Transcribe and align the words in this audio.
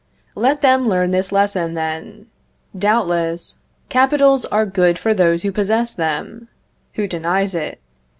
Let 0.33 0.63
them 0.63 0.89
learn 0.89 1.11
this 1.11 1.31
lesson, 1.31 1.75
then; 1.75 2.25
doubtless, 2.75 3.59
capitals 3.89 4.45
are 4.45 4.65
good 4.65 4.97
for 4.97 5.13
those 5.13 5.43
who 5.43 5.51
possess 5.51 5.93
them: 5.93 6.47
who 6.95 7.05
denies 7.07 7.53
it? 7.53 7.79